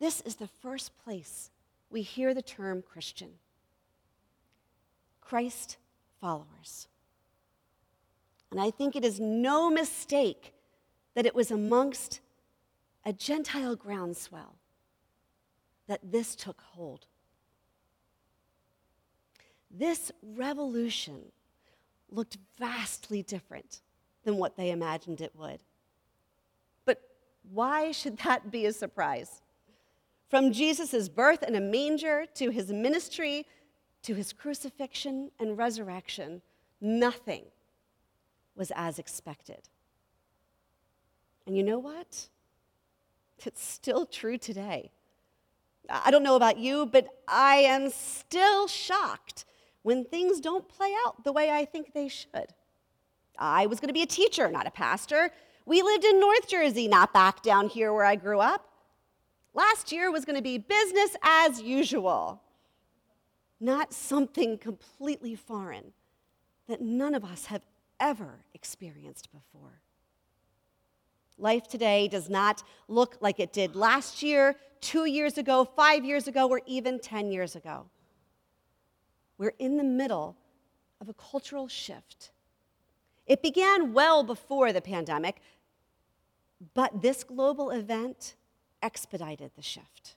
This 0.00 0.22
is 0.22 0.36
the 0.36 0.48
first 0.48 0.92
place 1.04 1.50
we 1.90 2.00
hear 2.00 2.32
the 2.32 2.40
term 2.40 2.80
Christian 2.80 3.32
Christ 5.20 5.76
followers. 6.22 6.88
And 8.52 8.60
I 8.60 8.70
think 8.70 8.94
it 8.94 9.04
is 9.04 9.18
no 9.18 9.68
mistake 9.68 10.54
that 11.14 11.26
it 11.26 11.34
was 11.34 11.50
amongst 11.50 12.20
a 13.04 13.12
Gentile 13.12 13.74
groundswell 13.74 14.54
that 15.88 16.00
this 16.12 16.36
took 16.36 16.60
hold. 16.60 17.06
This 19.70 20.12
revolution 20.22 21.32
looked 22.08 22.36
vastly 22.58 23.22
different 23.22 23.80
than 24.24 24.36
what 24.36 24.56
they 24.56 24.70
imagined 24.70 25.20
it 25.20 25.32
would. 25.34 25.58
But 26.84 27.00
why 27.50 27.90
should 27.90 28.18
that 28.18 28.50
be 28.50 28.66
a 28.66 28.72
surprise? 28.72 29.40
From 30.28 30.52
Jesus' 30.52 31.08
birth 31.08 31.42
in 31.42 31.56
a 31.56 31.60
manger 31.60 32.26
to 32.34 32.50
his 32.50 32.70
ministry 32.70 33.44
to 34.02 34.14
his 34.14 34.32
crucifixion 34.32 35.30
and 35.38 35.56
resurrection, 35.56 36.42
nothing 36.80 37.44
was 38.56 38.72
as 38.74 38.98
expected. 38.98 39.68
And 41.46 41.56
you 41.56 41.62
know 41.62 41.78
what? 41.78 42.28
It's 43.44 43.64
still 43.64 44.06
true 44.06 44.38
today. 44.38 44.90
I 45.88 46.10
don't 46.10 46.22
know 46.22 46.36
about 46.36 46.58
you, 46.58 46.86
but 46.86 47.08
I 47.26 47.56
am 47.56 47.90
still 47.90 48.68
shocked 48.68 49.44
when 49.82 50.04
things 50.04 50.40
don't 50.40 50.68
play 50.68 50.94
out 51.04 51.24
the 51.24 51.32
way 51.32 51.50
I 51.50 51.64
think 51.64 51.92
they 51.92 52.08
should. 52.08 52.54
I 53.38 53.66
was 53.66 53.80
going 53.80 53.88
to 53.88 53.94
be 53.94 54.02
a 54.02 54.06
teacher, 54.06 54.48
not 54.50 54.66
a 54.66 54.70
pastor. 54.70 55.30
We 55.66 55.82
lived 55.82 56.04
in 56.04 56.20
North 56.20 56.48
Jersey, 56.48 56.86
not 56.86 57.12
back 57.12 57.42
down 57.42 57.68
here 57.68 57.92
where 57.92 58.04
I 58.04 58.14
grew 58.14 58.38
up. 58.38 58.68
Last 59.54 59.90
year 59.92 60.10
was 60.10 60.24
going 60.24 60.36
to 60.36 60.42
be 60.42 60.58
business 60.58 61.16
as 61.22 61.60
usual, 61.60 62.40
not 63.62 63.92
something 63.92 64.58
completely 64.58 65.34
foreign 65.34 65.92
that 66.68 66.80
none 66.80 67.14
of 67.14 67.24
us 67.24 67.46
have 67.46 67.62
ever 68.00 68.44
experienced 68.54 69.30
before. 69.30 69.80
Life 71.38 71.68
today 71.68 72.08
does 72.08 72.28
not 72.28 72.62
look 72.88 73.16
like 73.20 73.40
it 73.40 73.52
did 73.52 73.74
last 73.74 74.22
year, 74.22 74.56
two 74.80 75.06
years 75.06 75.38
ago, 75.38 75.64
five 75.64 76.04
years 76.04 76.28
ago, 76.28 76.48
or 76.48 76.60
even 76.66 76.98
10 76.98 77.30
years 77.30 77.56
ago. 77.56 77.86
We're 79.38 79.54
in 79.58 79.76
the 79.76 79.84
middle 79.84 80.36
of 81.00 81.08
a 81.08 81.14
cultural 81.14 81.68
shift. 81.68 82.30
It 83.26 83.42
began 83.42 83.92
well 83.92 84.22
before 84.22 84.72
the 84.72 84.80
pandemic, 84.80 85.40
but 86.74 87.02
this 87.02 87.24
global 87.24 87.70
event 87.70 88.34
expedited 88.82 89.52
the 89.56 89.62
shift. 89.62 90.16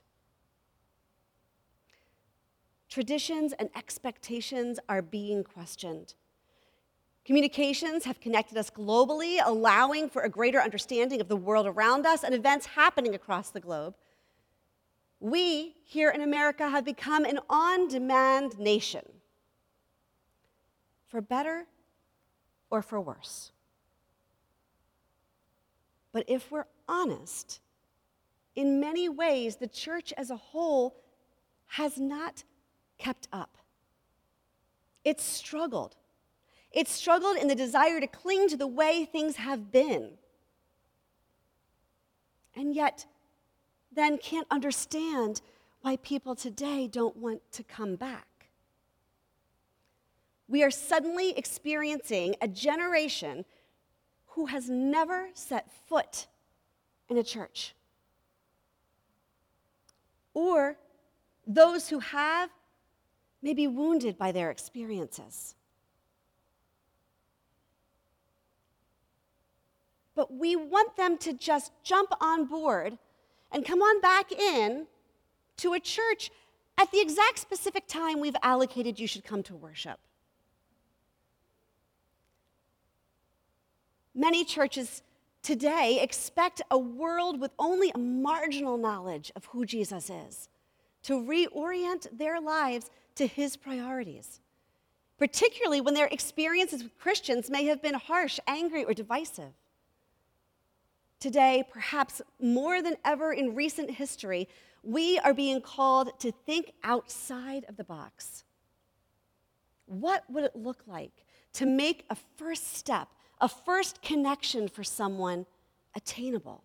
Traditions 2.96 3.52
and 3.58 3.68
expectations 3.76 4.78
are 4.88 5.02
being 5.02 5.44
questioned. 5.44 6.14
Communications 7.26 8.06
have 8.06 8.22
connected 8.22 8.56
us 8.56 8.70
globally, 8.70 9.36
allowing 9.44 10.08
for 10.08 10.22
a 10.22 10.30
greater 10.30 10.62
understanding 10.62 11.20
of 11.20 11.28
the 11.28 11.36
world 11.36 11.66
around 11.66 12.06
us 12.06 12.24
and 12.24 12.34
events 12.34 12.64
happening 12.64 13.14
across 13.14 13.50
the 13.50 13.60
globe. 13.60 13.96
we 15.20 15.74
here 15.84 16.08
in 16.08 16.22
America 16.22 16.70
have 16.70 16.86
become 16.86 17.26
an 17.26 17.38
on 17.50 17.86
demand 17.86 18.58
nation, 18.58 19.04
for 21.06 21.20
better 21.20 21.66
or 22.70 22.80
for 22.80 22.98
worse. 22.98 23.52
But 26.12 26.24
if 26.28 26.50
we're 26.50 26.64
honest, 26.88 27.60
in 28.54 28.80
many 28.80 29.10
ways, 29.10 29.56
the 29.56 29.68
church 29.68 30.14
as 30.16 30.30
a 30.30 30.36
whole 30.36 30.96
has 31.66 31.98
not 31.98 32.42
kept 32.98 33.28
up. 33.32 33.56
It 35.04 35.20
struggled. 35.20 35.96
It 36.72 36.88
struggled 36.88 37.36
in 37.36 37.48
the 37.48 37.54
desire 37.54 38.00
to 38.00 38.06
cling 38.06 38.48
to 38.48 38.56
the 38.56 38.66
way 38.66 39.04
things 39.04 39.36
have 39.36 39.70
been. 39.70 40.18
And 42.54 42.74
yet, 42.74 43.06
then 43.94 44.18
can't 44.18 44.46
understand 44.50 45.42
why 45.82 45.96
people 45.96 46.34
today 46.34 46.88
don't 46.88 47.16
want 47.16 47.40
to 47.52 47.62
come 47.62 47.96
back. 47.96 48.26
We 50.48 50.62
are 50.62 50.70
suddenly 50.70 51.36
experiencing 51.36 52.36
a 52.40 52.48
generation 52.48 53.44
who 54.28 54.46
has 54.46 54.68
never 54.68 55.28
set 55.34 55.70
foot 55.88 56.26
in 57.08 57.16
a 57.16 57.22
church. 57.22 57.74
Or 60.34 60.76
those 61.46 61.88
who 61.88 62.00
have 62.00 62.50
may 63.46 63.54
be 63.54 63.68
wounded 63.68 64.18
by 64.18 64.32
their 64.32 64.50
experiences. 64.50 65.54
But 70.16 70.34
we 70.34 70.56
want 70.56 70.96
them 70.96 71.16
to 71.18 71.32
just 71.32 71.70
jump 71.84 72.10
on 72.20 72.46
board 72.46 72.98
and 73.52 73.64
come 73.64 73.82
on 73.82 74.00
back 74.00 74.32
in 74.32 74.88
to 75.58 75.74
a 75.74 75.78
church 75.78 76.32
at 76.76 76.90
the 76.90 77.00
exact 77.00 77.38
specific 77.38 77.86
time 77.86 78.18
we've 78.18 78.34
allocated 78.42 78.98
you 78.98 79.06
should 79.06 79.22
come 79.22 79.44
to 79.44 79.54
worship. 79.54 80.00
Many 84.12 84.44
churches 84.44 85.04
today 85.44 86.00
expect 86.02 86.62
a 86.68 86.78
world 86.78 87.40
with 87.40 87.52
only 87.60 87.92
a 87.94 87.98
marginal 87.98 88.76
knowledge 88.76 89.30
of 89.36 89.44
who 89.44 89.64
Jesus 89.64 90.10
is 90.10 90.48
to 91.04 91.12
reorient 91.12 92.08
their 92.18 92.40
lives 92.40 92.90
to 93.16 93.26
his 93.26 93.56
priorities, 93.56 94.40
particularly 95.18 95.80
when 95.80 95.94
their 95.94 96.06
experiences 96.06 96.82
with 96.82 96.98
Christians 96.98 97.50
may 97.50 97.64
have 97.66 97.82
been 97.82 97.94
harsh, 97.94 98.38
angry, 98.46 98.84
or 98.84 98.94
divisive. 98.94 99.52
Today, 101.18 101.64
perhaps 101.70 102.22
more 102.40 102.82
than 102.82 102.96
ever 103.04 103.32
in 103.32 103.54
recent 103.54 103.90
history, 103.90 104.48
we 104.82 105.18
are 105.18 105.34
being 105.34 105.60
called 105.60 106.18
to 106.20 106.30
think 106.30 106.72
outside 106.84 107.64
of 107.68 107.76
the 107.76 107.84
box. 107.84 108.44
What 109.86 110.24
would 110.30 110.44
it 110.44 110.54
look 110.54 110.82
like 110.86 111.24
to 111.54 111.66
make 111.66 112.04
a 112.10 112.16
first 112.36 112.76
step 112.76 113.08
a 113.40 113.48
first 113.48 114.00
connection 114.02 114.68
for 114.68 114.82
someone 114.82 115.46
attainable? 115.94 116.64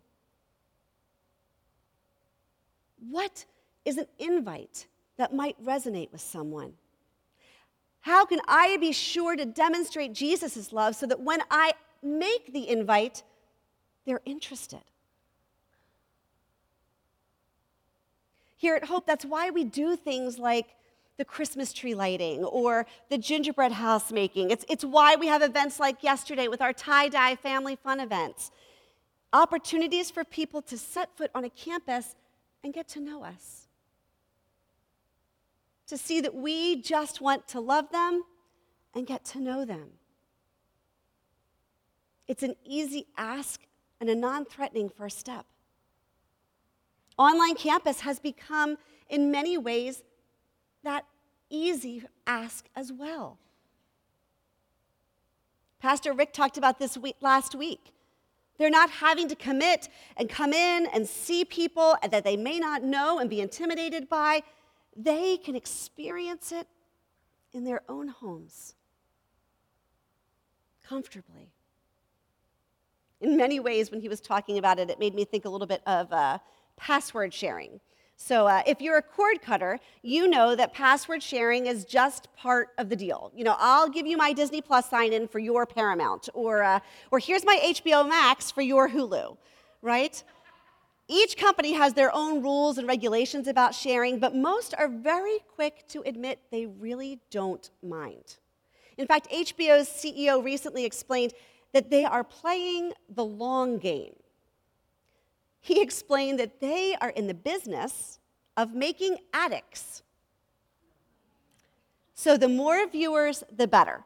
What 3.10 3.46
is 3.84 3.98
an 3.98 4.08
invite 4.20 4.88
that 5.22 5.36
might 5.36 5.56
resonate 5.63 6.12
with 6.12 6.20
someone? 6.20 6.74
How 8.00 8.25
can 8.25 8.40
I 8.48 8.78
be 8.78 8.92
sure 8.92 9.36
to 9.36 9.46
demonstrate 9.46 10.13
Jesus' 10.13 10.74
love 10.74 10.96
so 10.96 11.06
that 11.06 11.22
when 11.22 11.42
I 11.51 11.74
make 12.01 12.51
the 12.51 12.68
invite, 12.68 13.22
they're 14.04 14.22
interested? 14.25 14.82
Here 18.58 18.75
at 18.75 18.86
Hope, 18.86 19.06
that's 19.06 19.24
why 19.24 19.51
we 19.51 19.63
do 19.63 19.96
things 19.96 20.40
like 20.40 20.70
the 21.18 21.25
Christmas 21.25 21.72
tree 21.72 21.94
lighting 21.94 22.44
or 22.44 22.88
the 23.10 23.19
gingerbread 23.19 23.74
house 23.74 24.12
making. 24.12 24.50
It's, 24.50 24.65
it's 24.67 24.84
why 24.84 25.15
we 25.17 25.28
have 25.28 25.43
events 25.43 25.80
like 25.80 26.02
yesterday 26.02 26.48
with 26.48 26.62
our 26.62 26.74
tie 26.74 27.10
dye 27.10 27.36
family 27.36 27.76
fun 27.76 28.00
events. 28.00 28.50
Opportunities 29.34 30.10
for 30.10 30.24
people 30.24 30.63
to 30.63 30.80
set 30.80 31.15
foot 31.15 31.30
on 31.36 31.43
a 31.43 31.50
campus 31.52 32.15
and 32.63 32.74
get 32.74 32.88
to 32.89 33.00
know 33.00 33.24
us. 33.24 33.61
To 35.91 35.97
see 35.97 36.21
that 36.21 36.34
we 36.34 36.82
just 36.82 37.19
want 37.19 37.49
to 37.49 37.60
love 37.60 37.91
them 37.91 38.23
and 38.95 39.06
get 39.06 39.25
to 39.25 39.41
know 39.41 39.65
them. 39.65 39.89
It's 42.30 42.43
an 42.43 42.56
easy 42.63 43.08
ask 43.17 43.60
and 43.99 44.10
a 44.10 44.15
non 44.15 44.45
threatening 44.45 44.88
first 44.88 45.19
step. 45.19 45.45
Online 47.17 47.56
campus 47.56 47.99
has 47.99 48.19
become, 48.19 48.77
in 49.10 49.32
many 49.32 49.58
ways, 49.58 50.04
that 50.86 51.04
easy 51.49 52.04
ask 52.25 52.69
as 52.73 52.93
well. 52.93 53.38
Pastor 55.82 56.13
Rick 56.13 56.32
talked 56.32 56.58
about 56.58 56.80
this 56.80 56.97
week, 56.97 57.17
last 57.19 57.54
week. 57.54 57.91
They're 58.58 58.69
not 58.69 58.89
having 58.89 59.27
to 59.27 59.36
commit 59.36 59.89
and 60.15 60.30
come 60.30 60.54
in 60.54 60.86
and 60.93 61.06
see 61.06 61.43
people 61.43 61.97
that 62.10 62.23
they 62.23 62.38
may 62.38 62.60
not 62.60 62.82
know 62.82 63.19
and 63.19 63.30
be 63.30 63.41
intimidated 63.41 64.08
by. 64.08 64.43
They 64.95 65.38
can 65.38 65.56
experience 65.56 66.51
it 66.51 66.67
in 67.54 67.63
their 67.63 67.82
own 67.89 68.08
homes 68.08 68.75
comfortably. 70.84 71.51
In 73.21 73.38
many 73.38 73.60
ways, 73.60 73.91
when 73.91 74.01
he 74.01 74.10
was 74.10 74.19
talking 74.19 74.58
about 74.58 74.80
it, 74.80 74.89
it 74.89 74.99
made 74.99 75.13
me 75.13 75.25
think 75.25 75.45
a 75.45 75.49
little 75.49 75.67
bit 75.67 75.82
of 75.86 76.12
uh, 76.12 76.39
password 76.75 77.34
sharing. 77.34 77.80
So, 78.17 78.45
uh, 78.45 78.62
if 78.67 78.82
you're 78.82 78.97
a 78.97 79.01
cord 79.01 79.41
cutter, 79.41 79.80
you 80.04 80.27
know 80.27 80.56
that 80.56 80.73
password 80.73 81.23
sharing 81.23 81.65
is 81.65 81.86
just 81.86 82.27
part 82.36 82.69
of 82.77 82.89
the 82.89 82.95
deal. 82.95 83.32
You 83.36 83.43
know, 83.43 83.56
I'll 83.58 83.89
give 83.89 84.06
you 84.06 84.15
my 84.15 84.32
Disney 84.32 84.62
Plus 84.62 84.89
sign 84.89 85.13
in 85.13 85.27
for 85.27 85.39
your 85.39 85.65
Paramount, 85.65 86.30
or, 86.34 86.62
uh, 86.62 86.80
or 87.10 87.19
here's 87.19 87.43
my 87.45 87.60
HBO 87.63 88.08
Max 88.08 88.51
for 88.51 88.62
your 88.62 88.89
Hulu, 88.89 89.38
right? 89.82 90.23
Each 91.12 91.36
company 91.36 91.74
has 91.74 91.93
their 91.93 92.13
own 92.15 92.41
rules 92.41 92.78
and 92.78 92.88
regulations 92.88 93.47
about 93.47 93.76
sharing, 93.76 94.17
but 94.19 94.34
most 94.34 94.74
are 94.78 94.88
very 94.88 95.39
quick 95.56 95.86
to 95.89 96.02
admit 96.06 96.39
they 96.52 96.65
really 96.65 97.19
don't 97.30 97.69
mind. 97.84 98.38
In 98.97 99.06
fact, 99.06 99.30
HBO's 99.30 99.89
CEO 99.89 100.43
recently 100.43 100.86
explained 100.86 101.34
that 101.74 101.89
they 101.89 102.06
are 102.06 102.24
playing 102.24 102.93
the 103.10 103.26
long 103.26 103.78
game 103.78 104.13
he 105.62 105.80
explained 105.80 106.39
that 106.39 106.60
they 106.60 106.95
are 107.00 107.12
in 107.12 107.28
the 107.28 107.36
business 107.36 108.19
of 108.58 108.74
making 108.74 109.17
addicts. 109.32 110.02
So 112.15 112.36
the 112.36 112.50
more 112.50 112.88
viewers, 112.88 113.43
the 113.56 113.67
better. 113.67 114.04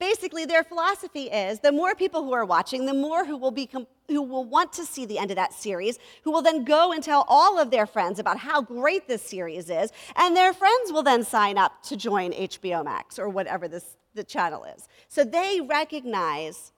Basically, 0.00 0.46
their 0.46 0.64
philosophy 0.64 1.24
is 1.24 1.60
the 1.60 1.70
more 1.70 1.94
people 1.94 2.24
who 2.24 2.32
are 2.32 2.46
watching, 2.46 2.86
the 2.86 2.94
more 2.94 3.26
who 3.26 3.36
will, 3.36 3.50
become, 3.50 3.86
who 4.08 4.22
will 4.22 4.46
want 4.46 4.72
to 4.72 4.86
see 4.86 5.04
the 5.04 5.18
end 5.18 5.30
of 5.30 5.36
that 5.36 5.52
series, 5.52 5.98
who 6.24 6.30
will 6.30 6.40
then 6.40 6.64
go 6.64 6.92
and 6.92 7.04
tell 7.04 7.26
all 7.28 7.58
of 7.60 7.70
their 7.70 7.84
friends 7.84 8.18
about 8.18 8.38
how 8.38 8.62
great 8.62 9.06
this 9.06 9.20
series 9.20 9.68
is, 9.68 9.92
and 10.16 10.34
their 10.34 10.54
friends 10.54 10.90
will 10.90 11.02
then 11.02 11.22
sign 11.22 11.58
up 11.58 11.82
to 11.82 11.98
join 11.98 12.32
HBO 12.32 12.82
Max 12.82 13.18
or 13.18 13.28
whatever 13.28 13.68
this, 13.68 13.98
the 14.14 14.24
channel 14.24 14.64
is. 14.64 14.88
So 15.08 15.22
they 15.22 15.60
recognize 15.60 16.72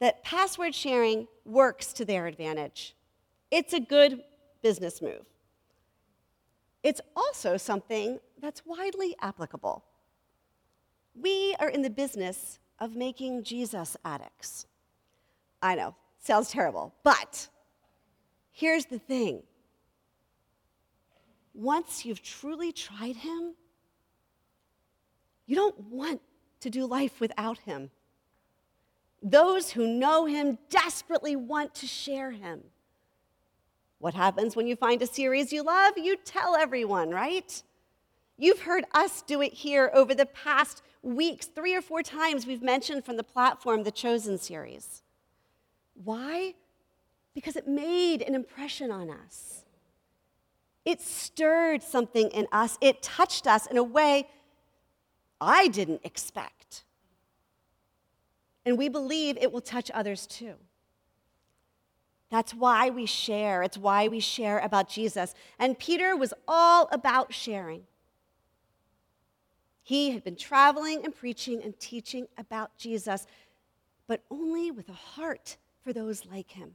that 0.00 0.24
password 0.24 0.74
sharing 0.74 1.28
works 1.44 1.92
to 1.92 2.04
their 2.04 2.26
advantage. 2.26 2.96
It's 3.52 3.72
a 3.72 3.80
good 3.80 4.24
business 4.62 5.00
move. 5.00 5.24
It's 6.82 7.00
also 7.14 7.56
something 7.56 8.18
that's 8.40 8.66
widely 8.66 9.14
applicable. 9.22 9.84
We 11.20 11.56
are 11.58 11.68
in 11.68 11.82
the 11.82 11.90
business 11.90 12.58
of 12.78 12.94
making 12.94 13.44
Jesus 13.44 13.96
addicts. 14.04 14.66
I 15.62 15.74
know, 15.74 15.94
sounds 16.18 16.50
terrible, 16.50 16.94
but 17.02 17.48
here's 18.52 18.84
the 18.84 18.98
thing 18.98 19.42
once 21.54 22.04
you've 22.04 22.22
truly 22.22 22.70
tried 22.70 23.16
him, 23.16 23.54
you 25.46 25.56
don't 25.56 25.80
want 25.90 26.20
to 26.60 26.68
do 26.68 26.84
life 26.84 27.18
without 27.18 27.58
him. 27.58 27.90
Those 29.22 29.70
who 29.70 29.86
know 29.86 30.26
him 30.26 30.58
desperately 30.68 31.34
want 31.34 31.74
to 31.76 31.86
share 31.86 32.30
him. 32.30 32.62
What 33.98 34.12
happens 34.12 34.54
when 34.54 34.66
you 34.66 34.76
find 34.76 35.00
a 35.00 35.06
series 35.06 35.52
you 35.52 35.62
love? 35.62 35.96
You 35.96 36.16
tell 36.16 36.54
everyone, 36.54 37.10
right? 37.10 37.62
You've 38.36 38.60
heard 38.60 38.84
us 38.92 39.22
do 39.22 39.40
it 39.40 39.54
here 39.54 39.90
over 39.94 40.14
the 40.14 40.26
past 40.26 40.82
weeks. 41.14 41.46
Three 41.46 41.74
or 41.74 41.82
four 41.82 42.02
times 42.02 42.46
we've 42.46 42.62
mentioned 42.62 43.04
from 43.04 43.16
the 43.16 43.22
platform 43.22 43.84
the 43.84 43.90
Chosen 43.90 44.38
series. 44.38 45.02
Why? 46.02 46.54
Because 47.34 47.56
it 47.56 47.68
made 47.68 48.22
an 48.22 48.34
impression 48.34 48.90
on 48.90 49.10
us. 49.10 49.62
It 50.84 51.00
stirred 51.00 51.82
something 51.82 52.28
in 52.30 52.46
us, 52.52 52.78
it 52.80 53.02
touched 53.02 53.46
us 53.46 53.66
in 53.66 53.76
a 53.76 53.82
way 53.82 54.28
I 55.40 55.68
didn't 55.68 56.00
expect. 56.04 56.84
And 58.64 58.78
we 58.78 58.88
believe 58.88 59.36
it 59.36 59.52
will 59.52 59.60
touch 59.60 59.90
others 59.92 60.26
too. 60.26 60.54
That's 62.30 62.52
why 62.52 62.90
we 62.90 63.06
share. 63.06 63.62
It's 63.62 63.78
why 63.78 64.08
we 64.08 64.20
share 64.20 64.58
about 64.58 64.88
Jesus. 64.88 65.34
And 65.58 65.78
Peter 65.78 66.16
was 66.16 66.34
all 66.48 66.88
about 66.90 67.32
sharing. 67.32 67.82
He 69.86 70.10
had 70.10 70.24
been 70.24 70.34
traveling 70.34 71.04
and 71.04 71.14
preaching 71.14 71.62
and 71.62 71.78
teaching 71.78 72.26
about 72.36 72.76
Jesus, 72.76 73.24
but 74.08 74.20
only 74.32 74.72
with 74.72 74.88
a 74.88 74.92
heart 74.92 75.58
for 75.84 75.92
those 75.92 76.26
like 76.26 76.50
him. 76.50 76.72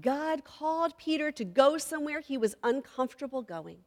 God 0.00 0.44
called 0.44 0.96
Peter 0.96 1.32
to 1.32 1.44
go 1.44 1.78
somewhere 1.78 2.20
he 2.20 2.38
was 2.38 2.54
uncomfortable 2.62 3.42
going. 3.42 3.78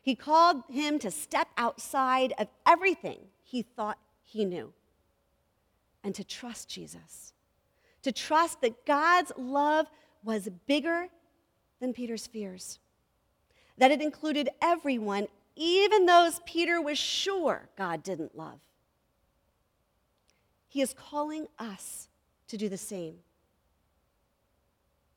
He 0.00 0.14
called 0.14 0.62
him 0.70 1.00
to 1.00 1.10
step 1.10 1.48
outside 1.56 2.32
of 2.38 2.46
everything 2.64 3.18
he 3.42 3.62
thought 3.62 3.98
he 4.22 4.44
knew 4.44 4.72
and 6.04 6.14
to 6.14 6.22
trust 6.22 6.68
Jesus, 6.68 7.32
to 8.02 8.12
trust 8.12 8.60
that 8.60 8.86
God's 8.86 9.32
love 9.36 9.88
was 10.22 10.48
bigger 10.68 11.08
than 11.80 11.92
Peter's 11.92 12.28
fears, 12.28 12.78
that 13.78 13.90
it 13.90 14.00
included 14.00 14.48
everyone, 14.62 15.26
even 15.58 16.06
those 16.06 16.40
Peter 16.46 16.80
was 16.80 16.98
sure 16.98 17.68
God 17.76 18.02
didn't 18.02 18.36
love. 18.36 18.60
He 20.68 20.80
is 20.80 20.94
calling 20.94 21.48
us 21.58 22.08
to 22.46 22.56
do 22.56 22.68
the 22.68 22.78
same. 22.78 23.16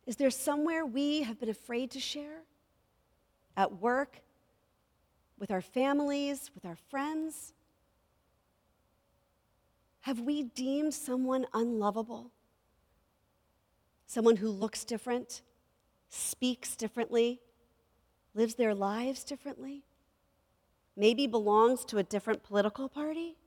Is 0.08 0.15
there 0.15 0.32
somewhere 0.32 0.86
we 0.86 1.21
have 1.23 1.39
been 1.39 1.49
afraid 1.49 1.91
to 1.91 1.99
share? 1.99 2.41
At 3.56 3.80
work, 3.80 4.21
with 5.38 5.51
our 5.51 5.62
families, 5.62 6.49
with 6.56 6.65
our 6.65 6.77
friends? 6.89 7.54
Have 10.01 10.21
we 10.21 10.43
deemed 10.43 10.93
someone 10.93 11.45
unlovable? 11.54 12.32
Someone 14.08 14.38
who 14.38 14.49
looks 14.49 14.84
different, 14.84 15.41
speaks 16.10 16.75
differently, 16.75 17.39
lives 18.34 18.56
their 18.56 18.73
lives 18.73 19.23
differently? 19.23 19.84
Maybe 20.95 21.27
belongs 21.27 21.86
to 21.86 21.97
a 21.97 22.04
different 22.04 22.43
political 22.43 22.89
party? 22.89 23.38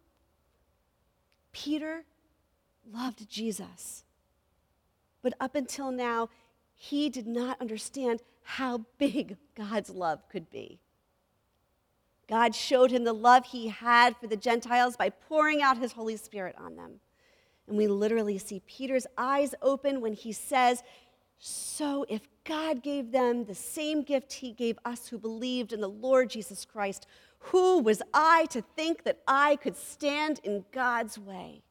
Peter 1.52 2.04
loved 2.90 3.28
Jesus. 3.28 4.04
But 5.22 5.34
up 5.40 5.54
until 5.54 5.90
now, 5.90 6.28
he 6.74 7.08
did 7.08 7.26
not 7.26 7.60
understand 7.60 8.22
how 8.42 8.84
big 8.98 9.36
God's 9.54 9.90
love 9.90 10.28
could 10.28 10.50
be. 10.50 10.80
God 12.28 12.54
showed 12.54 12.90
him 12.90 13.04
the 13.04 13.12
love 13.12 13.46
he 13.46 13.68
had 13.68 14.16
for 14.16 14.26
the 14.26 14.36
Gentiles 14.36 14.96
by 14.96 15.10
pouring 15.10 15.62
out 15.62 15.78
his 15.78 15.92
Holy 15.92 16.16
Spirit 16.16 16.56
on 16.58 16.76
them. 16.76 17.00
And 17.66 17.76
we 17.76 17.86
literally 17.86 18.38
see 18.38 18.62
Peter's 18.66 19.06
eyes 19.16 19.54
open 19.62 20.00
when 20.00 20.12
he 20.12 20.32
says, 20.32 20.82
So 21.38 22.06
if 22.08 22.22
God 22.44 22.82
gave 22.82 23.12
them 23.12 23.44
the 23.44 23.54
same 23.54 24.02
gift 24.02 24.32
he 24.34 24.52
gave 24.52 24.78
us 24.84 25.08
who 25.08 25.18
believed 25.18 25.72
in 25.72 25.80
the 25.80 25.88
Lord 25.88 26.30
Jesus 26.30 26.64
Christ, 26.64 27.06
who 27.38 27.80
was 27.80 28.00
I 28.12 28.46
to 28.46 28.62
think 28.62 29.04
that 29.04 29.20
I 29.28 29.56
could 29.56 29.76
stand 29.76 30.40
in 30.42 30.64
God's 30.72 31.18
way? 31.18 31.62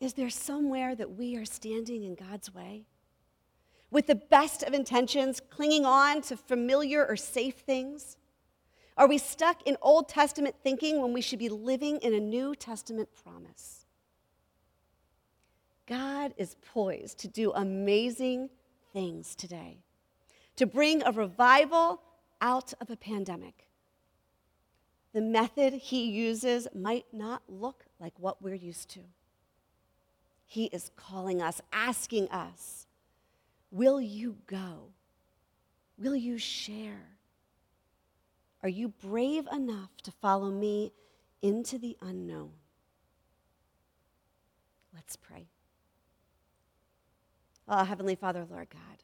Is 0.00 0.12
there 0.12 0.30
somewhere 0.30 0.94
that 0.94 1.16
we 1.16 1.36
are 1.36 1.44
standing 1.44 2.04
in 2.04 2.14
God's 2.14 2.54
way? 2.54 2.84
With 3.90 4.06
the 4.06 4.14
best 4.14 4.62
of 4.62 4.74
intentions, 4.74 5.40
clinging 5.50 5.86
on 5.86 6.20
to 6.22 6.36
familiar 6.36 7.04
or 7.04 7.16
safe 7.16 7.56
things? 7.56 8.16
Are 8.96 9.08
we 9.08 9.18
stuck 9.18 9.62
in 9.66 9.76
Old 9.82 10.08
Testament 10.08 10.54
thinking 10.62 11.02
when 11.02 11.12
we 11.12 11.20
should 11.20 11.38
be 11.38 11.48
living 11.48 11.98
in 11.98 12.14
a 12.14 12.20
New 12.20 12.54
Testament 12.54 13.08
promise? 13.14 13.75
God 15.86 16.34
is 16.36 16.56
poised 16.72 17.18
to 17.18 17.28
do 17.28 17.52
amazing 17.52 18.50
things 18.92 19.34
today, 19.34 19.78
to 20.56 20.66
bring 20.66 21.02
a 21.02 21.12
revival 21.12 22.00
out 22.40 22.74
of 22.80 22.90
a 22.90 22.96
pandemic. 22.96 23.68
The 25.12 25.20
method 25.20 25.72
he 25.74 26.10
uses 26.10 26.68
might 26.74 27.06
not 27.12 27.42
look 27.48 27.84
like 28.00 28.12
what 28.18 28.42
we're 28.42 28.54
used 28.54 28.90
to. 28.90 29.00
He 30.44 30.66
is 30.66 30.90
calling 30.96 31.40
us, 31.40 31.60
asking 31.72 32.28
us, 32.30 32.86
Will 33.70 34.00
you 34.00 34.36
go? 34.46 34.90
Will 35.98 36.14
you 36.14 36.38
share? 36.38 37.16
Are 38.62 38.68
you 38.68 38.88
brave 38.88 39.46
enough 39.52 39.90
to 40.02 40.10
follow 40.10 40.50
me 40.50 40.92
into 41.42 41.78
the 41.78 41.96
unknown? 42.00 42.50
Let's 44.94 45.16
pray. 45.16 45.46
Oh, 47.68 47.84
Heavenly 47.84 48.14
Father, 48.14 48.46
Lord 48.48 48.68
God, 48.70 49.02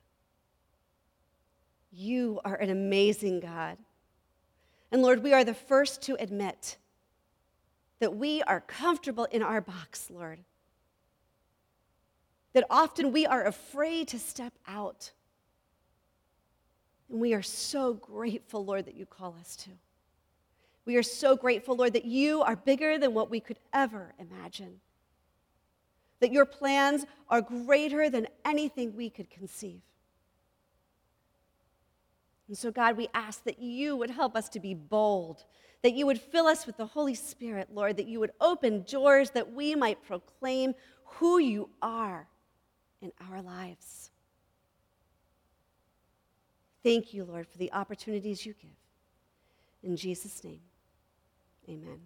you 1.92 2.40
are 2.44 2.57
an 2.57 2.70
amazing 2.70 3.40
God. 3.40 3.77
And 4.90 5.03
Lord, 5.03 5.22
we 5.22 5.33
are 5.33 5.44
the 5.44 5.55
first 5.55 6.03
to 6.03 6.16
admit 6.20 6.77
that 7.98 8.16
we 8.16 8.42
are 8.42 8.61
comfortable 8.61 9.25
in 9.25 9.42
our 9.42 9.61
box, 9.61 10.11
Lord 10.11 10.40
that 12.53 12.66
often 12.70 13.12
we 13.12 13.27
are 13.27 13.44
afraid 13.44 14.09
to 14.09 14.18
step 14.18 14.53
out. 14.66 15.12
And 17.09 17.20
we 17.20 17.35
are 17.35 17.42
so 17.42 17.94
grateful, 17.94 18.64
Lord, 18.64 18.87
that 18.87 18.94
you 18.94 19.07
call 19.07 19.37
us 19.40 19.57
to. 19.57 19.70
We 20.85 20.96
are 20.96 21.03
so 21.03 21.37
grateful, 21.37 21.77
Lord, 21.77 21.92
that 21.92 22.05
you 22.05 22.42
are 22.42 22.57
bigger 22.57 22.98
than 22.98 23.14
what 23.14 23.31
we 23.31 23.40
could 23.40 23.59
ever 23.72 24.14
imagine. 24.18 24.81
That 26.22 26.32
your 26.32 26.46
plans 26.46 27.04
are 27.28 27.42
greater 27.42 28.08
than 28.08 28.28
anything 28.44 28.96
we 28.96 29.11
could 29.11 29.28
conceive. 29.28 29.82
And 32.48 32.56
so, 32.56 32.70
God, 32.70 32.96
we 32.96 33.08
ask 33.12 33.44
that 33.44 33.58
you 33.58 33.96
would 33.96 34.11
help 34.11 34.37
us 34.37 34.48
to 34.50 34.61
be 34.61 34.72
bold, 34.72 35.44
that 35.82 35.94
you 35.94 36.06
would 36.06 36.20
fill 36.20 36.46
us 36.46 36.66
with 36.66 36.76
the 36.76 36.87
Holy 36.87 37.14
Spirit, 37.14 37.68
Lord, 37.74 37.96
that 37.96 38.06
you 38.06 38.20
would 38.20 38.32
open 38.40 38.82
doors 38.82 39.30
that 39.30 39.52
we 39.52 39.74
might 39.74 40.02
proclaim 40.04 40.74
who 41.04 41.38
you 41.38 41.68
are 41.82 42.28
in 43.00 43.11
our 43.30 43.42
lives. 43.42 44.11
Thank 46.82 47.12
you, 47.12 47.24
Lord, 47.24 47.48
for 47.48 47.58
the 47.58 47.72
opportunities 47.72 48.46
you 48.46 48.54
give. 48.61 48.70
In 49.82 49.96
Jesus' 49.96 50.44
name, 50.44 50.61
amen. 51.68 52.00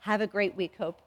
Have 0.00 0.20
a 0.20 0.26
great 0.26 0.56
week, 0.56 0.74
Hope. 0.78 1.00